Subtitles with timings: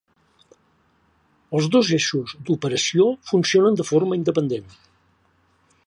[1.59, 4.77] Els dos eixos d'operació funcionen de forma independent.